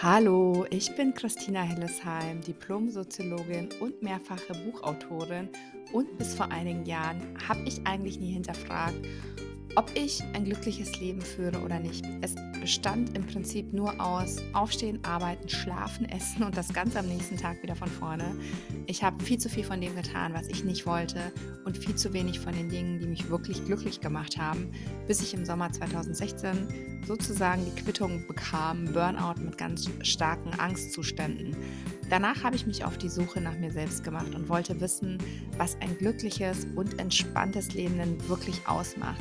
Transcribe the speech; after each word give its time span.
Hallo, 0.00 0.64
ich 0.70 0.94
bin 0.94 1.12
Christina 1.12 1.62
Hillesheim, 1.62 2.40
Diplom-Soziologin 2.42 3.68
und 3.80 4.00
mehrfache 4.00 4.52
Buchautorin. 4.64 5.48
Und 5.92 6.16
bis 6.18 6.36
vor 6.36 6.52
einigen 6.52 6.86
Jahren 6.86 7.20
habe 7.48 7.62
ich 7.66 7.84
eigentlich 7.84 8.20
nie 8.20 8.30
hinterfragt, 8.30 8.94
ob 9.76 9.90
ich 9.94 10.22
ein 10.34 10.44
glückliches 10.44 10.98
Leben 11.00 11.20
führe 11.20 11.60
oder 11.60 11.78
nicht. 11.78 12.04
Es 12.20 12.34
bestand 12.60 13.16
im 13.16 13.26
Prinzip 13.26 13.72
nur 13.72 14.00
aus 14.00 14.38
Aufstehen, 14.52 15.04
Arbeiten, 15.04 15.48
Schlafen, 15.48 16.08
Essen 16.08 16.42
und 16.42 16.56
das 16.56 16.72
Ganze 16.72 16.98
am 16.98 17.06
nächsten 17.06 17.36
Tag 17.36 17.62
wieder 17.62 17.76
von 17.76 17.88
vorne. 17.88 18.24
Ich 18.86 19.02
habe 19.02 19.22
viel 19.22 19.38
zu 19.38 19.48
viel 19.48 19.64
von 19.64 19.80
dem 19.80 19.94
getan, 19.94 20.34
was 20.34 20.48
ich 20.48 20.64
nicht 20.64 20.86
wollte 20.86 21.32
und 21.64 21.78
viel 21.78 21.94
zu 21.94 22.12
wenig 22.12 22.40
von 22.40 22.52
den 22.52 22.68
Dingen, 22.68 22.98
die 22.98 23.06
mich 23.06 23.30
wirklich 23.30 23.64
glücklich 23.64 24.00
gemacht 24.00 24.36
haben, 24.36 24.72
bis 25.06 25.22
ich 25.22 25.34
im 25.34 25.44
Sommer 25.44 25.70
2016 25.72 27.02
sozusagen 27.06 27.64
die 27.64 27.82
Quittung 27.82 28.26
bekam, 28.26 28.84
Burnout 28.92 29.40
mit 29.40 29.56
ganz 29.56 29.88
starken 30.02 30.50
Angstzuständen. 30.58 31.56
Danach 32.10 32.42
habe 32.42 32.56
ich 32.56 32.66
mich 32.66 32.84
auf 32.84 32.96
die 32.96 33.08
Suche 33.08 33.40
nach 33.40 33.58
mir 33.58 33.70
selbst 33.70 34.02
gemacht 34.02 34.34
und 34.34 34.48
wollte 34.48 34.80
wissen, 34.80 35.18
was 35.58 35.76
ein 35.80 35.96
glückliches 35.98 36.66
und 36.74 36.98
entspanntes 36.98 37.74
Leben 37.74 37.98
denn 37.98 38.28
wirklich 38.28 38.66
ausmacht. 38.66 39.20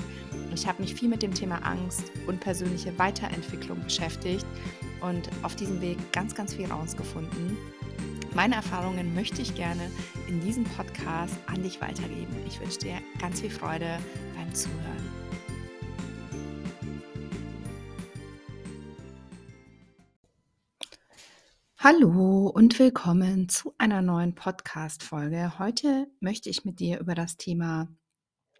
Ich 0.57 0.65
habe 0.65 0.81
mich 0.81 0.95
viel 0.95 1.07
mit 1.07 1.21
dem 1.21 1.35
Thema 1.35 1.57
Angst 1.57 2.11
und 2.25 2.39
persönliche 2.39 2.97
Weiterentwicklung 2.97 3.79
beschäftigt 3.83 4.43
und 5.01 5.29
auf 5.43 5.55
diesem 5.55 5.81
Weg 5.81 5.99
ganz, 6.11 6.33
ganz 6.33 6.55
viel 6.55 6.65
rausgefunden. 6.65 7.55
Meine 8.33 8.55
Erfahrungen 8.55 9.13
möchte 9.13 9.39
ich 9.39 9.53
gerne 9.53 9.91
in 10.27 10.41
diesem 10.41 10.63
Podcast 10.63 11.35
an 11.45 11.61
dich 11.61 11.79
weitergeben. 11.79 12.35
Ich 12.47 12.59
wünsche 12.59 12.79
dir 12.79 12.97
ganz 13.21 13.39
viel 13.39 13.51
Freude 13.51 13.99
beim 14.35 14.51
Zuhören. 14.55 15.11
Hallo 21.77 22.47
und 22.47 22.79
willkommen 22.79 23.47
zu 23.47 23.75
einer 23.77 24.01
neuen 24.01 24.33
Podcast-Folge. 24.33 25.59
Heute 25.59 26.07
möchte 26.19 26.49
ich 26.49 26.65
mit 26.65 26.79
dir 26.79 26.99
über 26.99 27.13
das 27.13 27.37
Thema 27.37 27.89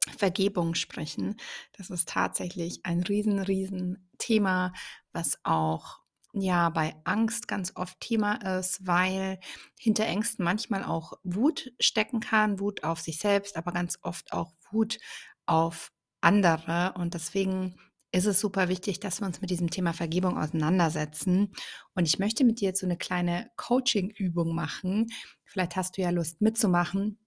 Vergebung 0.09 0.75
sprechen. 0.75 1.38
Das 1.73 1.89
ist 1.89 2.09
tatsächlich 2.09 2.81
ein 2.83 3.02
riesen, 3.03 3.39
riesen 3.39 4.09
Thema, 4.17 4.73
was 5.11 5.39
auch 5.44 6.00
ja 6.33 6.69
bei 6.69 6.95
Angst 7.03 7.47
ganz 7.47 7.72
oft 7.75 8.00
Thema 8.00 8.35
ist, 8.59 8.85
weil 8.85 9.39
hinter 9.80 10.05
Ängsten 10.05 10.44
manchmal 10.44 10.83
auch 10.83 11.13
Wut 11.23 11.72
stecken 11.80 12.19
kann, 12.19 12.59
Wut 12.59 12.83
auf 12.83 13.00
sich 13.00 13.19
selbst, 13.19 13.55
aber 13.58 13.72
ganz 13.72 13.97
oft 14.02 14.33
auch 14.33 14.53
Wut 14.72 15.00
auf 15.45 15.91
andere. 16.22 16.94
Und 16.97 17.13
deswegen 17.13 17.75
ist 18.11 18.25
es 18.25 18.39
super 18.39 18.69
wichtig, 18.69 19.00
dass 19.00 19.22
wir 19.22 19.28
uns 19.28 19.41
mit 19.41 19.50
diesem 19.50 19.69
Thema 19.69 19.94
Vergebung 19.94 20.38
auseinandersetzen. 20.38 21.53
Und 21.95 22.05
ich 22.05 22.19
möchte 22.19 22.45
mit 22.45 22.61
dir 22.61 22.69
jetzt 22.69 22.81
so 22.81 22.88
eine 22.88 22.97
kleine 22.97 23.50
Coaching-Übung 23.58 24.55
machen. 24.55 25.08
Vielleicht 25.45 25.75
hast 25.75 25.97
du 25.97 26.02
ja 26.02 26.09
Lust 26.09 26.41
mitzumachen 26.41 27.19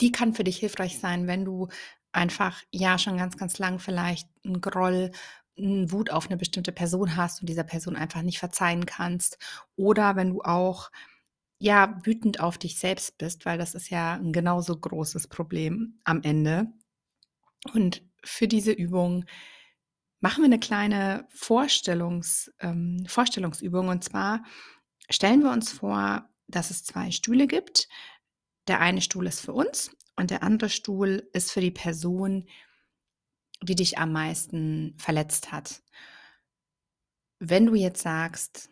die 0.00 0.12
kann 0.12 0.34
für 0.34 0.44
dich 0.44 0.58
hilfreich 0.58 0.98
sein, 0.98 1.26
wenn 1.26 1.44
du 1.44 1.68
einfach 2.12 2.62
ja 2.70 2.98
schon 2.98 3.16
ganz, 3.16 3.36
ganz 3.36 3.58
lang 3.58 3.78
vielleicht 3.78 4.28
einen 4.44 4.60
Groll, 4.60 5.12
einen 5.56 5.92
Wut 5.92 6.10
auf 6.10 6.26
eine 6.26 6.36
bestimmte 6.36 6.72
Person 6.72 7.16
hast 7.16 7.40
und 7.40 7.48
dieser 7.48 7.64
Person 7.64 7.96
einfach 7.96 8.22
nicht 8.22 8.38
verzeihen 8.38 8.86
kannst. 8.86 9.38
Oder 9.76 10.16
wenn 10.16 10.30
du 10.30 10.42
auch 10.42 10.90
ja 11.58 11.98
wütend 12.04 12.40
auf 12.40 12.58
dich 12.58 12.78
selbst 12.78 13.18
bist, 13.18 13.44
weil 13.44 13.58
das 13.58 13.74
ist 13.74 13.90
ja 13.90 14.14
ein 14.14 14.32
genauso 14.32 14.78
großes 14.78 15.28
Problem 15.28 16.00
am 16.04 16.22
Ende. 16.22 16.68
Und 17.74 18.02
für 18.24 18.48
diese 18.48 18.72
Übung 18.72 19.26
machen 20.20 20.42
wir 20.42 20.46
eine 20.46 20.60
kleine 20.60 21.26
Vorstellungs, 21.30 22.52
ähm, 22.60 23.04
Vorstellungsübung. 23.06 23.88
Und 23.88 24.04
zwar 24.04 24.42
stellen 25.10 25.42
wir 25.42 25.52
uns 25.52 25.70
vor, 25.70 26.28
dass 26.48 26.70
es 26.70 26.84
zwei 26.84 27.10
Stühle 27.10 27.46
gibt. 27.46 27.88
Der 28.66 28.80
eine 28.80 29.02
Stuhl 29.02 29.26
ist 29.26 29.40
für 29.40 29.52
uns 29.52 29.90
und 30.20 30.30
der 30.30 30.42
andere 30.42 30.68
Stuhl 30.68 31.28
ist 31.32 31.50
für 31.50 31.60
die 31.60 31.70
Person, 31.70 32.46
die 33.62 33.74
dich 33.74 33.98
am 33.98 34.12
meisten 34.12 34.94
verletzt 34.98 35.52
hat. 35.52 35.82
Wenn 37.38 37.66
du 37.66 37.74
jetzt 37.74 38.02
sagst, 38.02 38.70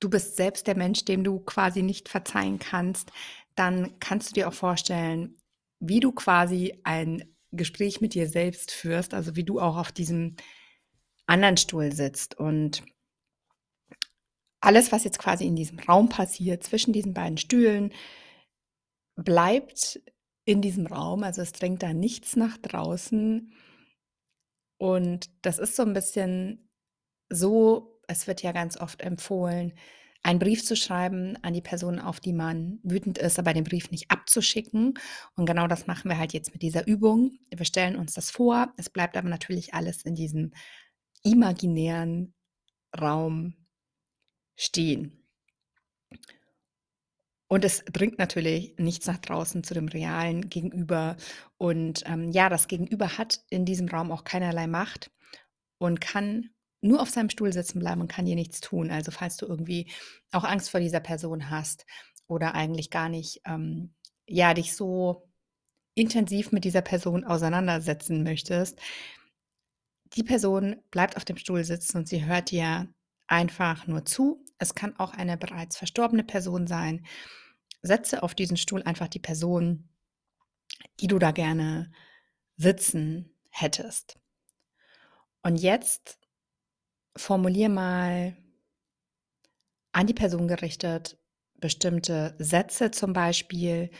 du 0.00 0.08
bist 0.08 0.36
selbst 0.36 0.66
der 0.66 0.76
Mensch, 0.76 1.04
dem 1.04 1.24
du 1.24 1.40
quasi 1.40 1.82
nicht 1.82 2.08
verzeihen 2.08 2.58
kannst, 2.58 3.10
dann 3.54 3.98
kannst 4.00 4.30
du 4.30 4.34
dir 4.34 4.48
auch 4.48 4.54
vorstellen, 4.54 5.36
wie 5.80 6.00
du 6.00 6.12
quasi 6.12 6.78
ein 6.84 7.34
Gespräch 7.52 8.00
mit 8.00 8.14
dir 8.14 8.28
selbst 8.28 8.70
führst, 8.70 9.14
also 9.14 9.36
wie 9.36 9.44
du 9.44 9.60
auch 9.60 9.76
auf 9.76 9.92
diesem 9.92 10.36
anderen 11.26 11.56
Stuhl 11.56 11.92
sitzt 11.92 12.38
und 12.38 12.82
alles, 14.60 14.92
was 14.92 15.04
jetzt 15.04 15.18
quasi 15.18 15.46
in 15.46 15.56
diesem 15.56 15.78
Raum 15.78 16.08
passiert, 16.08 16.62
zwischen 16.64 16.92
diesen 16.92 17.14
beiden 17.14 17.38
Stühlen, 17.38 17.92
bleibt 19.16 20.00
in 20.44 20.62
diesem 20.62 20.86
Raum. 20.86 21.22
Also 21.22 21.42
es 21.42 21.52
dringt 21.52 21.82
da 21.82 21.92
nichts 21.92 22.36
nach 22.36 22.56
draußen. 22.58 23.52
Und 24.78 25.30
das 25.42 25.58
ist 25.58 25.76
so 25.76 25.82
ein 25.82 25.92
bisschen 25.92 26.70
so, 27.28 28.00
es 28.08 28.26
wird 28.26 28.42
ja 28.42 28.52
ganz 28.52 28.76
oft 28.76 29.02
empfohlen, 29.02 29.74
einen 30.22 30.38
Brief 30.38 30.64
zu 30.64 30.76
schreiben 30.76 31.38
an 31.42 31.54
die 31.54 31.62
Person, 31.62 31.98
auf 31.98 32.20
die 32.20 32.32
man 32.32 32.78
wütend 32.82 33.18
ist, 33.18 33.38
aber 33.38 33.54
den 33.54 33.64
Brief 33.64 33.90
nicht 33.90 34.10
abzuschicken. 34.10 34.98
Und 35.34 35.46
genau 35.46 35.66
das 35.66 35.86
machen 35.86 36.10
wir 36.10 36.18
halt 36.18 36.32
jetzt 36.32 36.52
mit 36.52 36.62
dieser 36.62 36.86
Übung. 36.86 37.38
Wir 37.54 37.64
stellen 37.64 37.96
uns 37.96 38.14
das 38.14 38.30
vor. 38.30 38.72
Es 38.76 38.90
bleibt 38.90 39.16
aber 39.16 39.28
natürlich 39.28 39.72
alles 39.72 40.02
in 40.02 40.14
diesem 40.14 40.52
imaginären 41.22 42.34
Raum 42.98 43.54
stehen. 44.56 45.19
Und 47.52 47.64
es 47.64 47.84
dringt 47.84 48.16
natürlich 48.16 48.74
nichts 48.78 49.08
nach 49.08 49.18
draußen 49.18 49.64
zu 49.64 49.74
dem 49.74 49.88
realen 49.88 50.48
Gegenüber. 50.48 51.16
Und 51.58 52.04
ähm, 52.06 52.28
ja, 52.28 52.48
das 52.48 52.68
Gegenüber 52.68 53.18
hat 53.18 53.40
in 53.50 53.64
diesem 53.64 53.88
Raum 53.88 54.12
auch 54.12 54.22
keinerlei 54.22 54.68
Macht 54.68 55.10
und 55.78 56.00
kann 56.00 56.50
nur 56.80 57.02
auf 57.02 57.10
seinem 57.10 57.28
Stuhl 57.28 57.52
sitzen 57.52 57.80
bleiben 57.80 58.02
und 58.02 58.08
kann 58.08 58.24
dir 58.24 58.36
nichts 58.36 58.60
tun. 58.60 58.92
Also 58.92 59.10
falls 59.10 59.36
du 59.36 59.46
irgendwie 59.46 59.90
auch 60.30 60.44
Angst 60.44 60.70
vor 60.70 60.78
dieser 60.78 61.00
Person 61.00 61.50
hast 61.50 61.86
oder 62.28 62.54
eigentlich 62.54 62.88
gar 62.88 63.08
nicht, 63.08 63.40
ähm, 63.46 63.94
ja, 64.28 64.54
dich 64.54 64.76
so 64.76 65.28
intensiv 65.96 66.52
mit 66.52 66.64
dieser 66.64 66.82
Person 66.82 67.24
auseinandersetzen 67.24 68.22
möchtest, 68.22 68.78
die 70.14 70.22
Person 70.22 70.76
bleibt 70.92 71.16
auf 71.16 71.24
dem 71.24 71.36
Stuhl 71.36 71.64
sitzen 71.64 71.98
und 71.98 72.08
sie 72.08 72.24
hört 72.24 72.52
dir 72.52 72.88
einfach 73.26 73.88
nur 73.88 74.04
zu. 74.04 74.44
Es 74.60 74.74
kann 74.74 74.96
auch 74.98 75.12
eine 75.12 75.36
bereits 75.36 75.76
verstorbene 75.76 76.22
Person 76.22 76.66
sein 76.66 77.04
setze 77.82 78.22
auf 78.22 78.34
diesen 78.34 78.56
Stuhl 78.56 78.82
einfach 78.82 79.08
die 79.08 79.18
Person, 79.18 79.88
die 81.00 81.06
du 81.06 81.18
da 81.18 81.30
gerne 81.30 81.90
sitzen 82.56 83.34
hättest. 83.48 84.18
Und 85.42 85.56
jetzt 85.56 86.18
formulier 87.16 87.68
mal 87.68 88.36
an 89.92 90.06
die 90.06 90.14
Person 90.14 90.46
gerichtet 90.46 91.18
bestimmte 91.54 92.34
Sätze, 92.38 92.90
zum 92.90 93.12
Beispiel, 93.12 93.90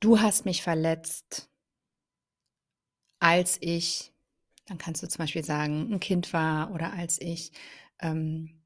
du 0.00 0.20
hast 0.20 0.44
mich 0.44 0.62
verletzt, 0.62 1.48
als 3.20 3.58
ich, 3.60 4.12
dann 4.66 4.78
kannst 4.78 5.02
du 5.02 5.08
zum 5.08 5.18
Beispiel 5.18 5.44
sagen, 5.44 5.92
ein 5.92 6.00
Kind 6.00 6.32
war 6.32 6.72
oder 6.72 6.92
als 6.92 7.20
ich 7.20 7.52
ähm, 8.00 8.57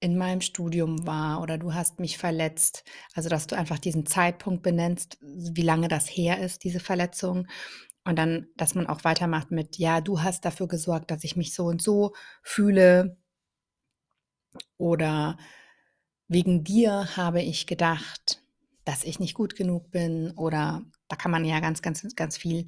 in 0.00 0.16
meinem 0.16 0.40
Studium 0.40 1.06
war 1.06 1.42
oder 1.42 1.58
du 1.58 1.74
hast 1.74 1.98
mich 2.00 2.18
verletzt. 2.18 2.84
Also, 3.14 3.28
dass 3.28 3.46
du 3.46 3.56
einfach 3.56 3.78
diesen 3.78 4.06
Zeitpunkt 4.06 4.62
benennst, 4.62 5.18
wie 5.20 5.62
lange 5.62 5.88
das 5.88 6.06
her 6.06 6.38
ist, 6.40 6.64
diese 6.64 6.80
Verletzung. 6.80 7.46
Und 8.04 8.16
dann, 8.16 8.46
dass 8.56 8.74
man 8.74 8.86
auch 8.86 9.04
weitermacht 9.04 9.50
mit, 9.50 9.76
ja, 9.76 10.00
du 10.00 10.22
hast 10.22 10.44
dafür 10.44 10.68
gesorgt, 10.68 11.10
dass 11.10 11.24
ich 11.24 11.36
mich 11.36 11.52
so 11.54 11.66
und 11.66 11.82
so 11.82 12.14
fühle. 12.42 13.18
Oder 14.78 15.36
wegen 16.28 16.64
dir 16.64 17.16
habe 17.16 17.42
ich 17.42 17.66
gedacht, 17.66 18.42
dass 18.84 19.04
ich 19.04 19.18
nicht 19.18 19.34
gut 19.34 19.56
genug 19.56 19.90
bin. 19.90 20.30
Oder 20.36 20.82
da 21.08 21.16
kann 21.16 21.30
man 21.30 21.44
ja 21.44 21.60
ganz, 21.60 21.82
ganz, 21.82 22.06
ganz 22.14 22.36
viel 22.36 22.66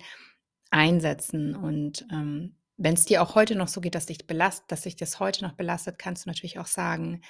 einsetzen. 0.70 1.54
Und 1.54 2.06
ähm, 2.12 2.56
wenn 2.80 2.94
es 2.94 3.04
dir 3.04 3.22
auch 3.22 3.34
heute 3.34 3.56
noch 3.56 3.68
so 3.68 3.82
geht, 3.82 3.94
dass 3.94 4.06
dich 4.06 4.26
belastet, 4.26 4.72
dass 4.72 4.82
sich 4.84 4.96
das 4.96 5.20
heute 5.20 5.44
noch 5.44 5.52
belastet, 5.52 5.98
kannst 5.98 6.24
du 6.24 6.30
natürlich 6.30 6.58
auch 6.58 6.66
sagen, 6.66 7.20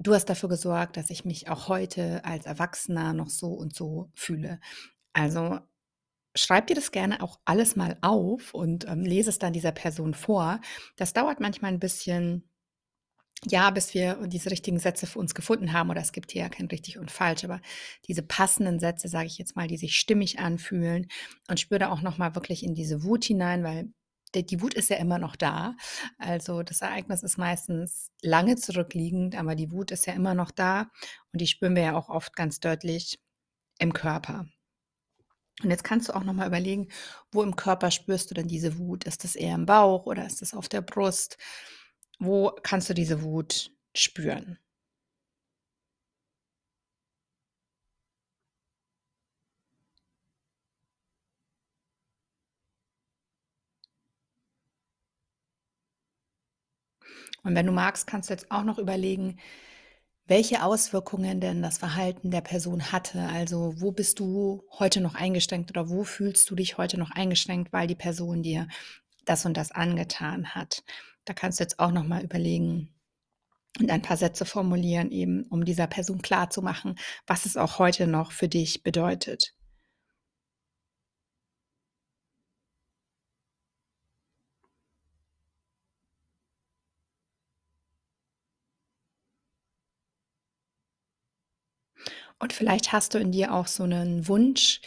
du 0.00 0.14
hast 0.14 0.26
dafür 0.26 0.48
gesorgt, 0.48 0.96
dass 0.96 1.10
ich 1.10 1.24
mich 1.24 1.48
auch 1.48 1.68
heute 1.68 2.24
als 2.24 2.44
Erwachsener 2.44 3.12
noch 3.12 3.30
so 3.30 3.52
und 3.52 3.72
so 3.74 4.10
fühle. 4.16 4.58
Also 5.12 5.60
schreib 6.34 6.66
dir 6.66 6.74
das 6.74 6.90
gerne 6.90 7.22
auch 7.22 7.38
alles 7.44 7.76
mal 7.76 7.98
auf 8.02 8.52
und 8.52 8.88
ähm, 8.88 9.02
lese 9.02 9.30
es 9.30 9.38
dann 9.38 9.52
dieser 9.52 9.70
Person 9.70 10.12
vor. 10.12 10.60
Das 10.96 11.12
dauert 11.12 11.38
manchmal 11.38 11.70
ein 11.70 11.78
bisschen, 11.78 12.50
ja, 13.44 13.70
bis 13.70 13.94
wir 13.94 14.26
diese 14.26 14.50
richtigen 14.50 14.80
Sätze 14.80 15.06
für 15.06 15.20
uns 15.20 15.36
gefunden 15.36 15.72
haben, 15.72 15.88
oder 15.88 16.00
es 16.00 16.12
gibt 16.12 16.32
hier 16.32 16.42
ja 16.42 16.48
kein 16.48 16.66
richtig 16.66 16.98
und 16.98 17.12
falsch, 17.12 17.44
aber 17.44 17.60
diese 18.08 18.22
passenden 18.22 18.80
Sätze, 18.80 19.06
sage 19.06 19.28
ich 19.28 19.38
jetzt 19.38 19.54
mal, 19.54 19.68
die 19.68 19.76
sich 19.76 19.94
stimmig 19.94 20.40
anfühlen 20.40 21.06
und 21.48 21.60
spüre 21.60 21.78
da 21.78 21.90
auch 21.90 22.02
nochmal 22.02 22.34
wirklich 22.34 22.64
in 22.64 22.74
diese 22.74 23.04
Wut 23.04 23.24
hinein, 23.24 23.62
weil 23.62 23.92
die 24.34 24.60
Wut 24.60 24.74
ist 24.74 24.90
ja 24.90 24.96
immer 24.96 25.18
noch 25.18 25.36
da. 25.36 25.76
Also, 26.18 26.62
das 26.62 26.82
Ereignis 26.82 27.22
ist 27.22 27.38
meistens 27.38 28.10
lange 28.22 28.56
zurückliegend, 28.56 29.36
aber 29.36 29.54
die 29.54 29.70
Wut 29.72 29.90
ist 29.90 30.06
ja 30.06 30.12
immer 30.12 30.34
noch 30.34 30.50
da 30.50 30.90
und 31.32 31.40
die 31.40 31.46
spüren 31.46 31.76
wir 31.76 31.82
ja 31.82 31.96
auch 31.96 32.08
oft 32.08 32.36
ganz 32.36 32.60
deutlich 32.60 33.20
im 33.78 33.92
Körper. 33.92 34.46
Und 35.62 35.70
jetzt 35.70 35.84
kannst 35.84 36.08
du 36.08 36.14
auch 36.14 36.24
noch 36.24 36.34
mal 36.34 36.46
überlegen, 36.46 36.88
wo 37.32 37.42
im 37.42 37.56
Körper 37.56 37.90
spürst 37.90 38.30
du 38.30 38.34
denn 38.34 38.48
diese 38.48 38.78
Wut? 38.78 39.04
Ist 39.04 39.24
das 39.24 39.36
eher 39.36 39.54
im 39.54 39.66
Bauch 39.66 40.04
oder 40.06 40.26
ist 40.26 40.42
das 40.42 40.52
auf 40.52 40.68
der 40.68 40.82
Brust? 40.82 41.38
Wo 42.18 42.52
kannst 42.62 42.90
du 42.90 42.94
diese 42.94 43.22
Wut 43.22 43.70
spüren? 43.94 44.58
Und 57.46 57.54
wenn 57.54 57.66
du 57.66 57.70
magst, 57.72 58.08
kannst 58.08 58.28
du 58.28 58.34
jetzt 58.34 58.50
auch 58.50 58.64
noch 58.64 58.76
überlegen, 58.76 59.38
welche 60.26 60.64
Auswirkungen 60.64 61.40
denn 61.40 61.62
das 61.62 61.78
Verhalten 61.78 62.32
der 62.32 62.40
Person 62.40 62.90
hatte. 62.90 63.20
Also, 63.20 63.80
wo 63.80 63.92
bist 63.92 64.18
du 64.18 64.64
heute 64.80 65.00
noch 65.00 65.14
eingeschränkt 65.14 65.70
oder 65.70 65.88
wo 65.88 66.02
fühlst 66.02 66.50
du 66.50 66.56
dich 66.56 66.76
heute 66.76 66.98
noch 66.98 67.12
eingeschränkt, 67.12 67.72
weil 67.72 67.86
die 67.86 67.94
Person 67.94 68.42
dir 68.42 68.66
das 69.26 69.46
und 69.46 69.56
das 69.56 69.70
angetan 69.70 70.56
hat? 70.56 70.82
Da 71.24 71.34
kannst 71.34 71.60
du 71.60 71.62
jetzt 71.62 71.78
auch 71.78 71.92
noch 71.92 72.04
mal 72.04 72.24
überlegen 72.24 72.92
und 73.78 73.92
ein 73.92 74.02
paar 74.02 74.16
Sätze 74.16 74.44
formulieren, 74.44 75.12
eben 75.12 75.44
um 75.44 75.64
dieser 75.64 75.86
Person 75.86 76.22
klarzumachen, 76.22 76.98
was 77.28 77.46
es 77.46 77.56
auch 77.56 77.78
heute 77.78 78.08
noch 78.08 78.32
für 78.32 78.48
dich 78.48 78.82
bedeutet. 78.82 79.55
Und 92.40 92.52
vielleicht 92.52 92.92
hast 92.92 93.14
du 93.14 93.18
in 93.18 93.32
dir 93.32 93.54
auch 93.54 93.66
so 93.66 93.86
'nen 93.86 94.28
Wunsch, 94.28 94.80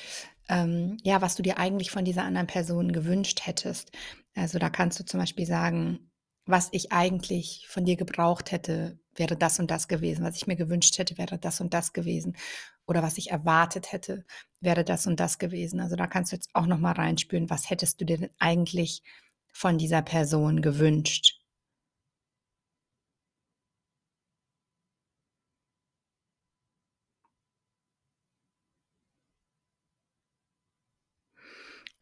ähm, 0.50 0.98
ja, 1.04 1.22
was 1.22 1.36
du 1.36 1.44
dir 1.44 1.57
eigentlich 1.57 1.92
von 1.92 2.06
dieser 2.06 2.24
anderen 2.24 2.48
Person 2.48 2.92
gewünscht 2.92 3.42
hättest. 3.46 3.92
Also, 4.36 4.60
da 4.60 4.69
kannst 4.69 5.00
du 5.00 5.06
zum 5.06 5.19
Beispiel 5.19 5.46
sagen: 5.46 6.12
„Was 6.46 6.69
ich 6.72 6.92
eigentlich 6.92 7.66
von 7.69 7.86
dir 7.86 7.96
gebraucht 7.98 8.51
hätte, 8.51 9.00
wäre 9.16 9.36
das 9.36 9.60
und 9.60 9.72
das 9.72 9.88
gewesen. 9.88 10.24
Was 10.24 10.36
ich 10.38 10.48
mir 10.48 10.56
gewünscht 10.56 10.98
hätte, 11.00 11.18
wäre 11.18 11.38
das 11.40 11.60
und 11.62 11.74
das 11.74 11.92
gewesen. 11.94 12.38
Oder 12.88 13.01
was 13.04 13.18
ich 13.18 13.31
erwartet 13.31 13.92
hätte, 13.92 14.25
wäre 14.62 14.84
das 14.84 15.07
und 15.07 15.19
das 15.19 15.40
gewesen.“ 15.40 15.80
Also, 15.80 15.95
da 15.95 16.06
kannst 16.07 16.31
du 16.31 16.36
jetzt 16.36 16.50
auch 16.54 16.68
noch 16.68 16.78
mal 16.80 16.94
reinspüren, 16.94 17.50
was 17.50 17.69
hättest 17.69 18.00
du 18.02 18.06
dir 18.06 18.18
denn 18.19 18.30
eigentlich 18.40 19.02
von 19.54 19.78
dieser 19.80 20.02
Person 20.04 20.62
gewünscht? 20.62 21.38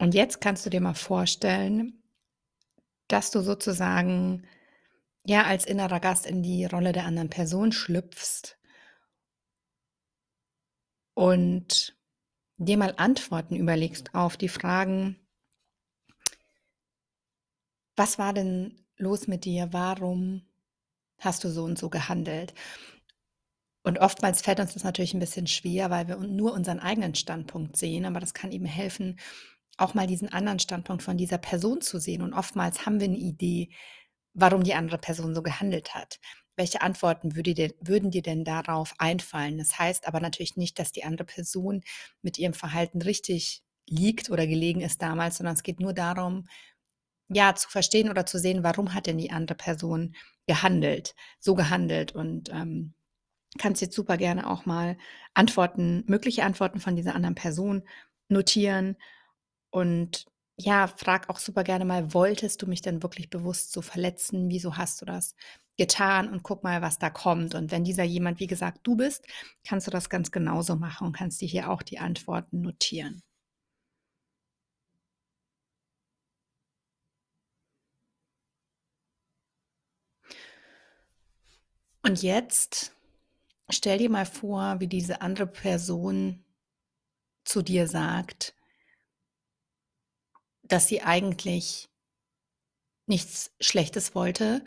Und 0.00 0.14
jetzt 0.14 0.40
kannst 0.40 0.64
du 0.64 0.70
dir 0.70 0.80
mal 0.80 0.94
vorstellen, 0.94 2.00
dass 3.08 3.30
du 3.30 3.40
sozusagen, 3.40 4.44
ja, 5.26 5.44
als 5.44 5.66
innerer 5.66 6.00
Gast 6.00 6.26
in 6.26 6.42
die 6.42 6.66
Rolle 6.66 6.92
der 6.92 7.06
anderen 7.06 7.30
Person 7.30 7.72
schlüpfst 7.72 8.56
und 11.16 11.96
dir 12.58 12.78
mal 12.78 12.94
Antworten 12.96 13.56
überlegst 13.56 14.14
auf 14.14 14.36
die 14.36 14.48
Fragen 14.48 15.18
Was 17.98 18.16
war 18.16 18.32
denn 18.32 18.76
los 18.96 19.26
mit 19.26 19.44
dir? 19.44 19.72
Warum 19.72 20.42
hast 21.18 21.44
du 21.44 21.50
so 21.50 21.64
und 21.64 21.78
so 21.78 21.90
gehandelt? 21.90 22.54
Und 23.84 23.98
oftmals 24.00 24.42
fällt 24.42 24.60
uns 24.60 24.74
das 24.74 24.84
natürlich 24.84 25.14
'n 25.14 25.20
bisschen 25.20 25.46
schwer, 25.46 25.90
weil 25.90 26.08
wir 26.08 26.16
nur 26.16 26.52
unseren 26.52 26.80
eigenen 26.80 27.14
Standpunkt 27.14 27.76
sehen, 27.76 28.04
aber 28.04 28.20
das 28.20 28.34
kann 28.34 28.52
eben 28.52 28.66
helfen, 28.66 29.18
auch 29.78 29.94
mal 29.94 30.06
diesen 30.06 30.30
anderen 30.32 30.58
Standpunkt 30.60 31.02
von 31.02 31.16
dieser 31.18 31.38
Person 31.38 31.80
zu 31.80 31.98
sehen. 32.00 32.22
Und 32.22 32.34
oftmals 32.34 32.86
haben 32.86 33.00
wir 33.00 33.08
'ne 33.08 33.16
Idee, 33.18 33.70
warum 34.34 34.62
die 34.64 34.74
andere 34.74 34.98
Person 34.98 35.34
so 35.34 35.42
gehandelt 35.42 35.94
hat. 35.94 36.20
Welche 36.56 36.82
Antworten 36.82 37.36
würde 37.36 37.54
dir 37.54 37.74
würden 37.80 38.10
dir 38.10 38.22
denn 38.22 38.44
darauf 38.44 38.94
einfallen? 38.98 39.58
Das 39.58 39.78
heißt 39.78 40.08
aber 40.08 40.20
natürlich 40.20 40.56
nicht, 40.56 40.78
dass 40.78 40.92
die 40.92 41.04
andere 41.04 41.24
Person 41.26 41.82
mit 42.22 42.38
ihrem 42.38 42.54
Verhalten 42.54 43.02
richtig 43.02 43.62
liegt 43.88 44.30
oder 44.30 44.46
gelegen 44.46 44.80
ist 44.82 45.02
damals, 45.02 45.38
sondern 45.38 45.54
es 45.56 45.62
geht 45.64 45.80
nur 45.80 45.94
darum, 45.94 46.46
ja, 47.30 47.54
zu 47.56 47.70
verstehen 47.70 48.10
oder 48.10 48.26
zu 48.26 48.38
sehen, 48.40 48.64
warum 48.64 48.94
hat 48.94 49.06
denn 49.06 49.18
die 49.18 49.30
andere 49.32 49.56
Person 49.56 50.16
gehandelt 50.48 51.14
so 51.40 51.54
gehandelt 51.56 52.12
und, 52.14 52.50
ähm, 52.50 52.94
kannst 53.58 53.82
jetzt 53.82 53.94
super 53.96 54.16
gerne 54.18 54.48
auch 54.50 54.66
mal 54.66 54.98
Antworten 55.34 56.04
mögliche 56.08 56.44
Antworten 56.44 56.80
von 56.80 56.96
dieser 56.96 57.14
anderen 57.16 57.34
Person 57.36 57.84
notieren 58.30 58.96
und, 59.70 60.26
ja, 60.58 60.86
frag 60.88 61.28
auch 61.30 61.38
super 61.38 61.64
gerne 61.64 61.84
mal: 61.84 62.12
„Wolltest 62.14 62.62
du 62.62 62.66
mich 62.66 62.82
denn 62.82 63.02
wirklich 63.02 63.30
bewusst 63.30 63.72
so 63.72 63.82
verletzen? 63.82 64.48
Wieso 64.50 64.76
hast 64.76 65.00
du 65.00 65.04
das 65.06 65.34
getan?“ 65.78 66.28
Und 66.32 66.42
guck 66.42 66.64
mal, 66.64 66.82
was 66.82 66.98
da 66.98 67.10
kommt. 67.10 67.54
Und 67.54 67.70
wenn 67.70 67.84
dieser 67.84 68.04
jemand, 68.04 68.40
wie 68.40 68.46
gesagt, 68.48 68.80
du 68.84 68.96
bist, 68.96 69.26
kannst 69.66 69.86
du 69.86 69.90
das 69.92 70.10
ganz 70.10 70.30
genauso 70.32 70.76
machen 70.76 71.06
und 71.08 71.12
kannst 71.16 71.40
dir 71.40 71.48
hier 71.48 71.70
auch 71.70 71.82
die 71.82 71.98
Antworten 72.00 72.60
notieren. 72.62 73.22
Und 82.02 82.22
jetzt 82.24 82.92
stell 83.70 83.98
dir 83.98 84.10
mal 84.10 84.26
vor, 84.26 84.80
wie 84.80 84.88
diese 84.88 85.22
andere 85.22 85.46
Person 85.46 86.44
zu 87.44 87.62
dir 87.62 87.88
sagt 87.88 88.54
dass 90.68 90.88
sie 90.88 91.02
eigentlich 91.02 91.88
nichts 93.06 93.52
Schlechtes 93.60 94.14
wollte 94.14 94.64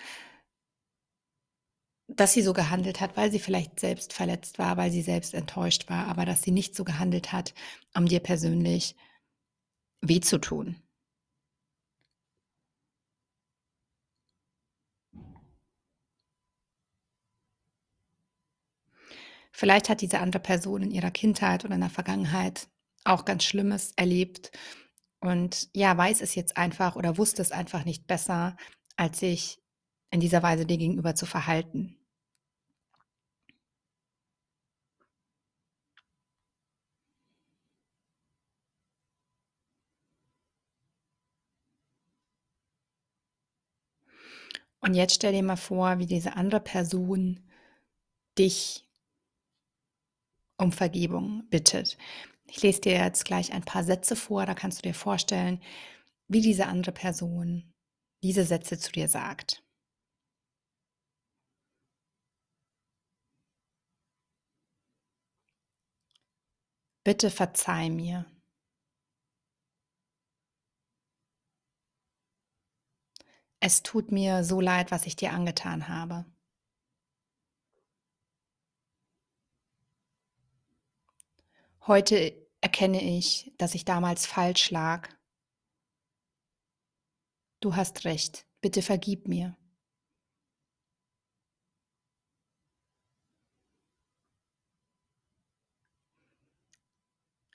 dass 2.15 2.33
sie 2.33 2.42
so 2.42 2.53
gehandelt 2.53 3.00
hat, 3.00 3.15
weil 3.18 3.31
sie 3.31 3.39
vielleicht 3.39 3.80
selbst 3.80 4.13
verletzt 4.13 4.59
war, 4.59 4.77
weil 4.77 4.92
sie 4.92 5.01
selbst 5.01 5.33
enttäuscht 5.33 5.89
war, 5.89 6.07
aber 6.07 6.25
dass 6.25 6.42
sie 6.42 6.51
nicht 6.51 6.75
so 6.75 6.83
gehandelt 6.83 7.31
hat, 7.31 7.53
um 7.95 8.06
dir 8.06 8.19
persönlich 8.19 8.95
weh 10.01 10.19
zu 10.19 10.39
tun. 10.39 10.75
Vielleicht 19.53 19.89
hat 19.89 20.01
diese 20.01 20.20
andere 20.20 20.41
Person 20.41 20.81
in 20.81 20.91
ihrer 20.91 21.12
Kindheit 21.12 21.65
oder 21.65 21.75
in 21.75 21.81
der 21.81 21.89
Vergangenheit 21.89 22.67
auch 23.03 23.25
ganz 23.25 23.43
Schlimmes 23.43 23.93
erlebt 23.96 24.51
und, 25.22 25.70
ja, 25.75 25.96
weiß 25.98 26.22
es 26.22 26.36
jetzt 26.36 26.58
einfach 26.58 26.96
oder 26.96 27.18
wusste 27.18 27.42
es 27.42 27.51
einfach 27.51 27.86
nicht 27.86 28.08
besser, 28.08 28.58
als 28.98 29.20
sich 29.20 29.62
in 30.12 30.20
dieser 30.20 30.44
Weise 30.44 30.66
dir 30.66 30.78
gegenüber 30.78 31.16
zu 31.16 31.25
verhalten. 31.25 31.98
Und 44.82 44.96
jetzt 44.96 45.13
stell 45.16 45.32
dir 45.32 45.44
mal 45.44 45.56
vor, 45.56 46.00
wie 46.00 46.08
diese 46.08 46.36
andere 46.36 46.60
Person 46.60 47.40
dich 48.38 48.86
um 50.60 50.72
Vergebung 50.72 51.44
bittet. 51.50 51.98
Ich 52.53 52.62
lese 52.63 52.81
dir 52.81 52.91
jetzt 52.91 53.24
gleich 53.24 53.53
ein 53.53 53.63
paar 53.63 53.86
Sätze 53.86 54.17
vor, 54.17 54.46
da 54.46 54.53
kannst 54.53 54.79
du 54.79 54.81
dir 54.89 54.93
vorstellen, 54.93 55.62
wie 56.27 56.41
diese 56.41 56.65
andere 56.67 56.91
Person 56.91 57.74
diese 58.24 58.43
Sätze 58.43 58.77
zu 58.77 58.91
dir 58.91 59.08
sagt. 59.08 59.63
Bitte 67.05 67.29
verzeih 67.29 67.89
mir. 67.89 68.25
Es 73.62 73.81
tut 73.81 74.12
mir 74.12 74.43
so 74.43 74.60
leid, 74.60 74.91
was 74.91 75.05
ich 75.05 75.15
dir 75.15 75.31
angetan 75.31 75.88
habe. 75.88 76.25
Heute 81.88 82.40
erkenne 82.72 83.01
ich, 83.01 83.51
dass 83.58 83.75
ich 83.75 83.84
damals 83.84 84.25
falsch 84.25 84.72
lag. 84.72 85.10
Du 87.60 87.75
hast 87.75 88.06
recht, 88.06 88.48
bitte 88.62 88.82
vergib 88.82 89.28
mir. 89.28 89.58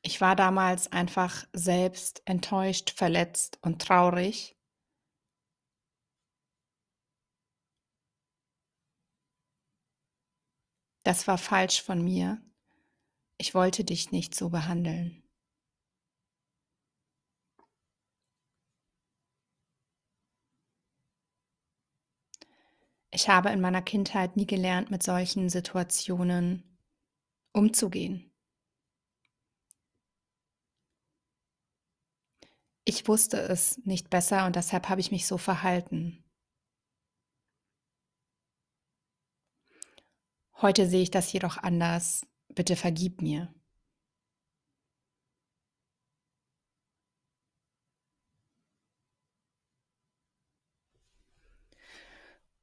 Ich 0.02 0.20
war 0.20 0.36
damals 0.36 0.92
einfach 0.92 1.46
selbst 1.54 2.20
enttäuscht, 2.26 2.90
verletzt 2.90 3.58
und 3.62 3.80
traurig. 3.80 4.54
Das 11.04 11.26
war 11.26 11.38
falsch 11.38 11.80
von 11.80 12.04
mir. 12.04 12.45
Ich 13.38 13.54
wollte 13.54 13.84
dich 13.84 14.12
nicht 14.12 14.34
so 14.34 14.48
behandeln. 14.50 15.22
Ich 23.10 23.28
habe 23.28 23.48
in 23.50 23.60
meiner 23.60 23.82
Kindheit 23.82 24.36
nie 24.36 24.46
gelernt, 24.46 24.90
mit 24.90 25.02
solchen 25.02 25.48
Situationen 25.48 26.78
umzugehen. 27.52 28.30
Ich 32.84 33.08
wusste 33.08 33.38
es 33.38 33.78
nicht 33.84 34.10
besser 34.10 34.46
und 34.46 34.54
deshalb 34.56 34.88
habe 34.88 35.00
ich 35.00 35.10
mich 35.10 35.26
so 35.26 35.38
verhalten. 35.38 36.24
Heute 40.62 40.86
sehe 40.86 41.02
ich 41.02 41.10
das 41.10 41.32
jedoch 41.32 41.58
anders. 41.58 42.26
Bitte 42.56 42.74
vergib 42.74 43.22
mir. 43.22 43.54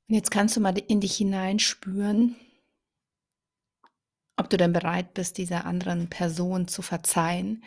Und 0.10 0.16
jetzt 0.16 0.32
kannst 0.32 0.58
du 0.58 0.62
mal 0.62 0.78
in 0.78 1.00
dich 1.00 1.16
hineinspüren, 1.16 2.36
ob 4.36 4.50
du 4.50 4.58
denn 4.58 4.74
bereit 4.74 5.14
bist, 5.14 5.38
dieser 5.38 5.66
anderen 5.66 6.10
Person 6.10 6.68
zu 6.68 6.82
verzeihen, 6.82 7.64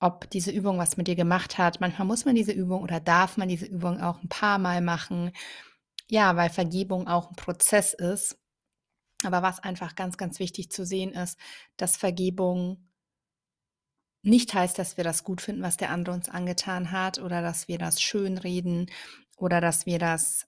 ob 0.00 0.30
diese 0.30 0.50
Übung 0.50 0.78
was 0.78 0.96
mit 0.96 1.08
dir 1.08 1.16
gemacht 1.16 1.58
hat. 1.58 1.80
Manchmal 1.80 2.06
muss 2.06 2.24
man 2.24 2.34
diese 2.34 2.52
Übung 2.52 2.82
oder 2.82 3.00
darf 3.00 3.36
man 3.36 3.48
diese 3.48 3.66
Übung 3.66 4.00
auch 4.00 4.22
ein 4.22 4.28
paar 4.28 4.58
Mal 4.58 4.80
machen. 4.80 5.32
Ja, 6.10 6.36
weil 6.36 6.50
Vergebung 6.50 7.08
auch 7.08 7.30
ein 7.30 7.36
Prozess 7.36 7.94
ist. 7.94 8.41
Aber 9.26 9.42
was 9.42 9.60
einfach 9.60 9.94
ganz, 9.94 10.16
ganz 10.16 10.38
wichtig 10.38 10.70
zu 10.70 10.84
sehen 10.84 11.12
ist, 11.12 11.38
dass 11.76 11.96
Vergebung 11.96 12.88
nicht 14.22 14.54
heißt, 14.54 14.78
dass 14.78 14.96
wir 14.96 15.04
das 15.04 15.24
gut 15.24 15.40
finden, 15.40 15.62
was 15.62 15.76
der 15.76 15.90
andere 15.90 16.14
uns 16.14 16.28
angetan 16.28 16.92
hat 16.92 17.18
oder 17.18 17.42
dass 17.42 17.68
wir 17.68 17.78
das 17.78 18.00
schönreden 18.00 18.90
oder 19.36 19.60
dass 19.60 19.86
wir 19.86 19.98
das 19.98 20.46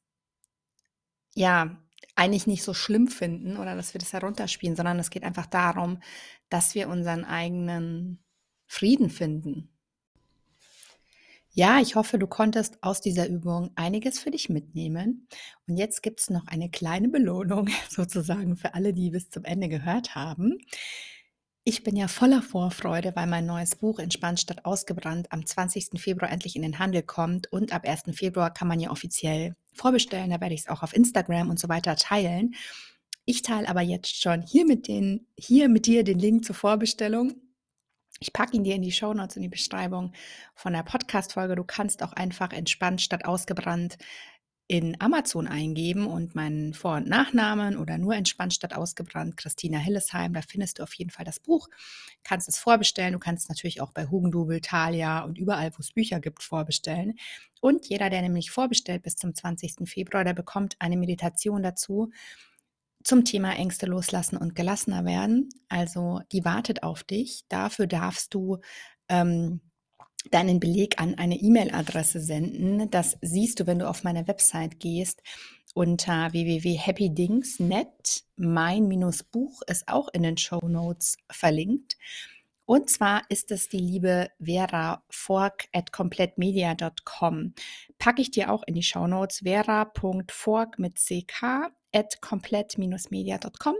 ja 1.34 1.76
eigentlich 2.14 2.46
nicht 2.46 2.62
so 2.62 2.74
schlimm 2.74 3.08
finden 3.08 3.56
oder 3.56 3.74
dass 3.74 3.92
wir 3.94 3.98
das 3.98 4.12
herunterspielen, 4.12 4.76
sondern 4.76 5.00
es 5.00 5.10
geht 5.10 5.24
einfach 5.24 5.46
darum, 5.46 6.00
dass 6.48 6.76
wir 6.76 6.88
unseren 6.88 7.24
eigenen 7.24 8.22
Frieden 8.66 9.10
finden. 9.10 9.73
Ja, 11.56 11.78
ich 11.78 11.94
hoffe, 11.94 12.18
du 12.18 12.26
konntest 12.26 12.82
aus 12.82 13.00
dieser 13.00 13.28
Übung 13.28 13.70
einiges 13.76 14.18
für 14.18 14.32
dich 14.32 14.48
mitnehmen. 14.48 15.28
Und 15.68 15.76
jetzt 15.76 16.02
gibt 16.02 16.18
es 16.18 16.28
noch 16.28 16.48
eine 16.48 16.68
kleine 16.68 17.08
Belohnung 17.08 17.68
sozusagen 17.88 18.56
für 18.56 18.74
alle, 18.74 18.92
die 18.92 19.10
bis 19.10 19.30
zum 19.30 19.44
Ende 19.44 19.68
gehört 19.68 20.16
haben. 20.16 20.58
Ich 21.62 21.84
bin 21.84 21.94
ja 21.94 22.08
voller 22.08 22.42
Vorfreude, 22.42 23.12
weil 23.14 23.28
mein 23.28 23.46
neues 23.46 23.76
Buch 23.76 24.00
Entspannt 24.00 24.40
statt 24.40 24.64
ausgebrannt 24.64 25.30
am 25.30 25.46
20. 25.46 26.00
Februar 26.00 26.32
endlich 26.32 26.56
in 26.56 26.62
den 26.62 26.80
Handel 26.80 27.04
kommt 27.04 27.50
und 27.52 27.72
ab 27.72 27.86
1. 27.86 28.16
Februar 28.16 28.52
kann 28.52 28.66
man 28.66 28.80
ja 28.80 28.90
offiziell 28.90 29.54
vorbestellen. 29.72 30.30
Da 30.30 30.40
werde 30.40 30.54
ich 30.54 30.62
es 30.62 30.68
auch 30.68 30.82
auf 30.82 30.92
Instagram 30.92 31.50
und 31.50 31.60
so 31.60 31.68
weiter 31.68 31.94
teilen. 31.94 32.56
Ich 33.26 33.42
teile 33.42 33.68
aber 33.68 33.80
jetzt 33.80 34.20
schon 34.20 34.42
hier 34.42 34.66
mit, 34.66 34.88
den, 34.88 35.28
hier 35.38 35.68
mit 35.68 35.86
dir 35.86 36.02
den 36.02 36.18
Link 36.18 36.44
zur 36.44 36.56
Vorbestellung. 36.56 37.43
Ich 38.20 38.32
packe 38.32 38.56
ihn 38.56 38.64
dir 38.64 38.74
in 38.74 38.82
die 38.82 38.92
Show 38.92 39.12
Notes 39.12 39.36
in 39.36 39.42
die 39.42 39.48
Beschreibung 39.48 40.12
von 40.54 40.72
der 40.72 40.82
Podcast-Folge. 40.82 41.56
Du 41.56 41.64
kannst 41.64 42.02
auch 42.02 42.12
einfach 42.12 42.52
entspannt 42.52 43.00
statt 43.00 43.24
ausgebrannt 43.24 43.98
in 44.66 44.98
Amazon 44.98 45.46
eingeben 45.46 46.06
und 46.06 46.34
meinen 46.34 46.72
Vor- 46.72 46.96
und 46.96 47.06
Nachnamen 47.06 47.76
oder 47.76 47.98
nur 47.98 48.14
entspannt 48.14 48.54
statt 48.54 48.74
ausgebrannt, 48.74 49.36
Christina 49.36 49.78
Hillesheim, 49.78 50.32
da 50.32 50.40
findest 50.40 50.78
du 50.78 50.82
auf 50.82 50.94
jeden 50.94 51.10
Fall 51.10 51.26
das 51.26 51.38
Buch. 51.38 51.68
Kannst 52.22 52.48
es 52.48 52.58
vorbestellen. 52.58 53.12
Du 53.12 53.18
kannst 53.18 53.44
es 53.44 53.48
natürlich 53.50 53.82
auch 53.82 53.92
bei 53.92 54.06
Hugendubel, 54.06 54.62
Thalia 54.62 55.22
und 55.24 55.36
überall, 55.36 55.70
wo 55.72 55.80
es 55.80 55.92
Bücher 55.92 56.18
gibt, 56.18 56.42
vorbestellen. 56.42 57.14
Und 57.60 57.86
jeder, 57.88 58.08
der 58.08 58.22
nämlich 58.22 58.50
vorbestellt 58.50 59.02
bis 59.02 59.16
zum 59.16 59.34
20. 59.34 59.86
Februar, 59.86 60.24
der 60.24 60.34
bekommt 60.34 60.76
eine 60.78 60.96
Meditation 60.96 61.62
dazu 61.62 62.10
zum 63.04 63.24
Thema 63.24 63.52
Ängste 63.52 63.86
loslassen 63.86 64.36
und 64.36 64.56
gelassener 64.56 65.04
werden. 65.04 65.50
Also 65.68 66.20
die 66.32 66.44
wartet 66.44 66.82
auf 66.82 67.04
dich. 67.04 67.44
Dafür 67.48 67.86
darfst 67.86 68.34
du 68.34 68.58
ähm, 69.08 69.60
deinen 70.30 70.58
Beleg 70.58 71.00
an 71.00 71.14
eine 71.14 71.36
E-Mail-Adresse 71.36 72.20
senden. 72.20 72.90
Das 72.90 73.18
siehst 73.20 73.60
du, 73.60 73.66
wenn 73.66 73.78
du 73.78 73.88
auf 73.88 74.04
meine 74.04 74.26
Website 74.26 74.80
gehst 74.80 75.22
unter 75.74 76.32
www.happydings.net. 76.32 78.24
Mein-Buch 78.36 79.62
ist 79.66 79.88
auch 79.88 80.08
in 80.12 80.22
den 80.22 80.38
Show 80.38 80.60
Notes 80.66 81.16
verlinkt. 81.30 81.96
Und 82.64 82.88
zwar 82.88 83.22
ist 83.28 83.50
es 83.50 83.68
die 83.68 83.78
liebe 83.78 84.30
Vera 84.42 85.04
Fork 85.10 85.66
at 85.72 85.92
komplettmedia.com. 85.92 87.54
Packe 87.98 88.22
ich 88.22 88.30
dir 88.30 88.50
auch 88.50 88.62
in 88.66 88.74
die 88.74 88.82
Show 88.82 89.06
Notes. 89.06 89.40
Vera.fork 89.40 90.78
mit 90.78 90.96
ck 90.96 91.70
at 91.94 92.20
komplett-media.com. 92.20 93.76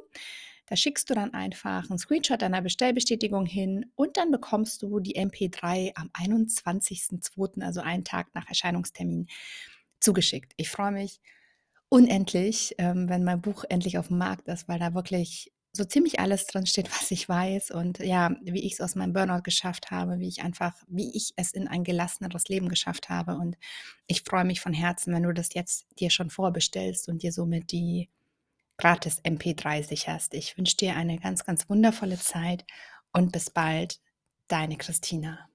Da 0.66 0.76
schickst 0.76 1.10
du 1.10 1.14
dann 1.14 1.34
einfach 1.34 1.90
einen 1.90 1.98
Screenshot 1.98 2.40
deiner 2.40 2.62
Bestellbestätigung 2.62 3.44
hin 3.44 3.86
und 3.96 4.16
dann 4.16 4.30
bekommst 4.30 4.82
du 4.82 4.98
die 4.98 5.16
MP3 5.16 5.92
am 5.94 6.08
21.02., 6.14 7.62
also 7.62 7.80
einen 7.80 8.04
Tag 8.04 8.34
nach 8.34 8.48
Erscheinungstermin, 8.48 9.26
zugeschickt. 10.00 10.52
Ich 10.56 10.70
freue 10.70 10.92
mich 10.92 11.20
unendlich, 11.88 12.74
ähm, 12.78 13.08
wenn 13.08 13.24
mein 13.24 13.40
Buch 13.40 13.64
endlich 13.68 13.98
auf 13.98 14.08
dem 14.08 14.18
Markt 14.18 14.48
ist, 14.48 14.68
weil 14.68 14.78
da 14.78 14.94
wirklich 14.94 15.52
so 15.76 15.84
ziemlich 15.84 16.20
alles 16.20 16.46
drin 16.46 16.66
steht, 16.66 16.88
was 16.90 17.10
ich 17.10 17.28
weiß 17.28 17.72
und 17.72 17.98
ja, 17.98 18.36
wie 18.42 18.64
ich 18.64 18.74
es 18.74 18.80
aus 18.80 18.94
meinem 18.94 19.12
Burnout 19.12 19.42
geschafft 19.42 19.90
habe, 19.90 20.20
wie 20.20 20.28
ich 20.28 20.42
einfach, 20.42 20.72
wie 20.86 21.14
ich 21.16 21.32
es 21.36 21.52
in 21.52 21.66
ein 21.66 21.82
gelasseneres 21.82 22.48
Leben 22.48 22.68
geschafft 22.68 23.08
habe. 23.08 23.34
Und 23.34 23.56
ich 24.06 24.22
freue 24.22 24.44
mich 24.44 24.60
von 24.60 24.72
Herzen, 24.72 25.12
wenn 25.12 25.24
du 25.24 25.34
das 25.34 25.52
jetzt 25.52 25.86
dir 25.98 26.10
schon 26.10 26.30
vorbestellst 26.30 27.08
und 27.08 27.22
dir 27.24 27.32
somit 27.32 27.72
die 27.72 28.08
gratis 28.76 29.20
MP3 29.24 29.82
sicherst. 29.82 30.34
Ich 30.34 30.56
wünsche 30.56 30.76
dir 30.76 30.94
eine 30.94 31.18
ganz, 31.18 31.44
ganz 31.44 31.68
wundervolle 31.68 32.18
Zeit 32.18 32.64
und 33.12 33.32
bis 33.32 33.50
bald, 33.50 34.00
deine 34.46 34.76
Christina. 34.76 35.48